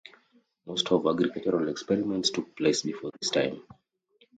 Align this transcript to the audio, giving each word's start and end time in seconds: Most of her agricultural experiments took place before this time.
Most 0.65 0.91
of 0.91 1.03
her 1.03 1.11
agricultural 1.11 1.69
experiments 1.69 2.31
took 2.31 2.55
place 2.55 2.81
before 2.81 3.11
this 3.21 3.29
time. 3.29 3.61